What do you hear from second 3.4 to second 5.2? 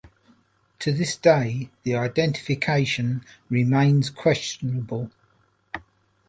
remains questionable.